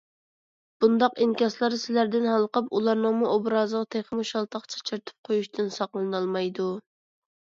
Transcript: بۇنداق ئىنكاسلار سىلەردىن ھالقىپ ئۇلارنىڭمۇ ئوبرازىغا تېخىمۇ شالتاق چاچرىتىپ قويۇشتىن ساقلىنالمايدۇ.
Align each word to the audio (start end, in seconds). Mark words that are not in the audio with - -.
بۇنداق 0.83 1.19
ئىنكاسلار 1.25 1.75
سىلەردىن 1.81 2.25
ھالقىپ 2.31 2.73
ئۇلارنىڭمۇ 2.79 3.29
ئوبرازىغا 3.35 3.89
تېخىمۇ 3.97 4.27
شالتاق 4.33 4.67
چاچرىتىپ 4.75 5.31
قويۇشتىن 5.31 5.71
ساقلىنالمايدۇ. 5.77 6.67